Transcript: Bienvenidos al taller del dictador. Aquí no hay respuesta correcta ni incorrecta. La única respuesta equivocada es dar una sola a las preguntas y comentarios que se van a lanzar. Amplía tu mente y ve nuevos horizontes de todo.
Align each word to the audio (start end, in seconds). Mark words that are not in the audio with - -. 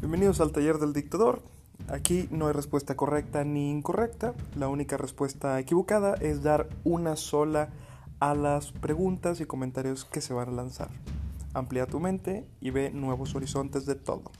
Bienvenidos 0.00 0.40
al 0.40 0.52
taller 0.52 0.78
del 0.78 0.92
dictador. 0.92 1.42
Aquí 1.88 2.28
no 2.30 2.46
hay 2.46 2.52
respuesta 2.52 2.96
correcta 2.96 3.42
ni 3.42 3.68
incorrecta. 3.68 4.32
La 4.54 4.68
única 4.68 4.96
respuesta 4.96 5.58
equivocada 5.58 6.14
es 6.14 6.44
dar 6.44 6.68
una 6.84 7.16
sola 7.16 7.70
a 8.20 8.36
las 8.36 8.70
preguntas 8.70 9.40
y 9.40 9.46
comentarios 9.46 10.04
que 10.04 10.20
se 10.20 10.34
van 10.34 10.50
a 10.50 10.52
lanzar. 10.52 10.90
Amplía 11.52 11.86
tu 11.86 11.98
mente 11.98 12.46
y 12.60 12.70
ve 12.70 12.90
nuevos 12.90 13.34
horizontes 13.34 13.86
de 13.86 13.96
todo. 13.96 14.30